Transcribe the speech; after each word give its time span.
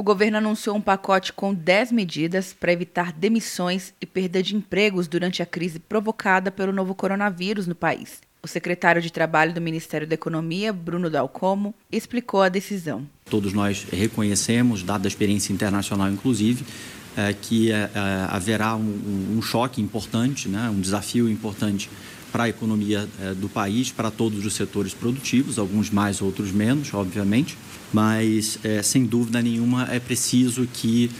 O 0.00 0.02
governo 0.02 0.38
anunciou 0.38 0.74
um 0.74 0.80
pacote 0.80 1.30
com 1.30 1.52
10 1.52 1.92
medidas 1.92 2.54
para 2.58 2.72
evitar 2.72 3.12
demissões 3.12 3.92
e 4.00 4.06
perda 4.06 4.42
de 4.42 4.56
empregos 4.56 5.06
durante 5.06 5.42
a 5.42 5.46
crise 5.46 5.78
provocada 5.78 6.50
pelo 6.50 6.72
novo 6.72 6.94
coronavírus 6.94 7.66
no 7.66 7.74
país. 7.74 8.22
O 8.42 8.48
secretário 8.48 9.02
de 9.02 9.12
Trabalho 9.12 9.52
do 9.52 9.60
Ministério 9.60 10.06
da 10.06 10.14
Economia, 10.14 10.72
Bruno 10.72 11.10
Dalcomo, 11.10 11.74
explicou 11.92 12.40
a 12.40 12.48
decisão. 12.48 13.06
Todos 13.26 13.52
nós 13.52 13.86
reconhecemos, 13.92 14.82
dada 14.82 15.06
a 15.06 15.10
experiência 15.10 15.52
internacional 15.52 16.08
inclusive, 16.08 16.64
é, 17.16 17.32
que 17.32 17.72
é, 17.72 17.74
é, 17.74 17.90
haverá 18.28 18.76
um, 18.76 19.36
um, 19.36 19.42
choque 19.42 19.80
importante, 19.80 20.48
né, 20.48 20.70
um 20.70 20.80
desafio 20.80 21.28
importante 21.28 21.90
para 22.30 22.44
a 22.44 22.48
economia 22.48 23.08
é, 23.20 23.34
do 23.34 23.48
país, 23.48 23.90
para 23.90 24.10
todos 24.10 24.46
os 24.46 24.54
setores 24.54 24.94
produtivos, 24.94 25.58
alguns 25.58 25.90
mais, 25.90 26.22
outros 26.22 26.52
menos, 26.52 26.94
obviamente, 26.94 27.58
mas 27.92 28.58
é, 28.62 28.80
sem 28.82 29.04
dúvida 29.04 29.42
nenhuma 29.42 29.88
é 29.90 29.98
preciso 29.98 30.68
que 30.72 31.10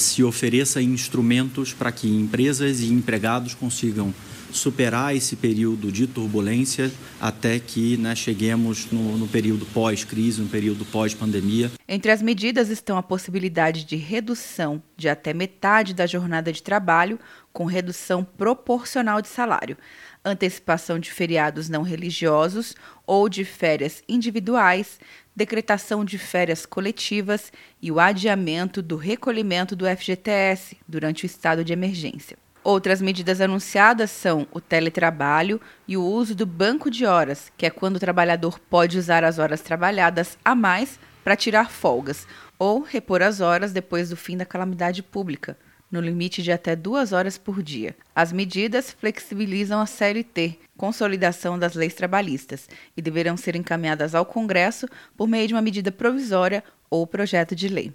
se 0.00 0.24
ofereça 0.24 0.82
instrumentos 0.82 1.72
para 1.72 1.92
que 1.92 2.08
empresas 2.08 2.80
e 2.80 2.86
empregados 2.86 3.54
consigam 3.54 4.12
superar 4.56 5.14
esse 5.14 5.36
período 5.36 5.92
de 5.92 6.06
turbulência 6.06 6.90
até 7.20 7.58
que 7.58 7.96
né, 7.96 8.14
cheguemos 8.14 8.90
no, 8.90 9.16
no 9.16 9.28
período 9.28 9.66
pós-crise, 9.66 10.40
no 10.40 10.48
período 10.48 10.84
pós-pandemia. 10.86 11.70
Entre 11.86 12.10
as 12.10 12.22
medidas 12.22 12.68
estão 12.68 12.96
a 12.96 13.02
possibilidade 13.02 13.84
de 13.84 13.96
redução 13.96 14.82
de 14.96 15.08
até 15.08 15.32
metade 15.32 15.94
da 15.94 16.06
jornada 16.06 16.52
de 16.52 16.62
trabalho, 16.62 17.18
com 17.52 17.64
redução 17.64 18.22
proporcional 18.22 19.22
de 19.22 19.28
salário, 19.28 19.78
antecipação 20.24 20.98
de 20.98 21.10
feriados 21.10 21.68
não 21.68 21.82
religiosos 21.82 22.74
ou 23.06 23.28
de 23.28 23.44
férias 23.44 24.02
individuais, 24.08 24.98
decretação 25.34 26.04
de 26.04 26.18
férias 26.18 26.66
coletivas 26.66 27.52
e 27.80 27.92
o 27.92 28.00
adiamento 28.00 28.82
do 28.82 28.96
recolhimento 28.96 29.76
do 29.76 29.86
FGTS 29.86 30.76
durante 30.88 31.24
o 31.24 31.26
estado 31.26 31.64
de 31.64 31.72
emergência. 31.72 32.36
Outras 32.68 33.00
medidas 33.00 33.40
anunciadas 33.40 34.10
são 34.10 34.44
o 34.50 34.60
teletrabalho 34.60 35.60
e 35.86 35.96
o 35.96 36.02
uso 36.02 36.34
do 36.34 36.44
banco 36.44 36.90
de 36.90 37.06
horas, 37.06 37.52
que 37.56 37.64
é 37.64 37.70
quando 37.70 37.94
o 37.94 38.00
trabalhador 38.00 38.58
pode 38.58 38.98
usar 38.98 39.22
as 39.22 39.38
horas 39.38 39.60
trabalhadas 39.60 40.36
a 40.44 40.52
mais 40.52 40.98
para 41.22 41.36
tirar 41.36 41.70
folgas, 41.70 42.26
ou 42.58 42.82
repor 42.82 43.22
as 43.22 43.40
horas 43.40 43.72
depois 43.72 44.08
do 44.08 44.16
fim 44.16 44.36
da 44.36 44.44
calamidade 44.44 45.00
pública, 45.00 45.56
no 45.88 46.00
limite 46.00 46.42
de 46.42 46.50
até 46.50 46.74
duas 46.74 47.12
horas 47.12 47.38
por 47.38 47.62
dia. 47.62 47.94
As 48.12 48.32
medidas 48.32 48.90
flexibilizam 48.90 49.80
a 49.80 49.86
CLT, 49.86 50.58
consolidação 50.76 51.56
das 51.56 51.76
leis 51.76 51.94
trabalhistas, 51.94 52.68
e 52.96 53.00
deverão 53.00 53.36
ser 53.36 53.54
encaminhadas 53.54 54.12
ao 54.12 54.26
Congresso 54.26 54.88
por 55.16 55.28
meio 55.28 55.46
de 55.46 55.54
uma 55.54 55.62
medida 55.62 55.92
provisória 55.92 56.64
ou 56.90 57.06
projeto 57.06 57.54
de 57.54 57.68
lei. 57.68 57.94